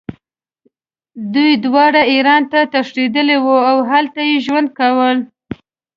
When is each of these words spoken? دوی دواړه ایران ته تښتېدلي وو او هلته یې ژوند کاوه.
دوی 1.33 1.51
دواړه 1.65 2.01
ایران 2.13 2.43
ته 2.51 2.59
تښتېدلي 2.73 3.37
وو 3.43 3.57
او 3.69 3.77
هلته 3.91 4.19
یې 4.29 4.35
ژوند 4.45 4.67
کاوه. 4.77 5.09